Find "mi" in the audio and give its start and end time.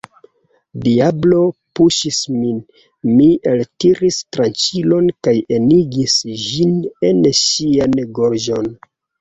3.11-3.27